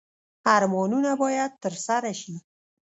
[0.55, 2.35] ارمانونه باید ترسره شي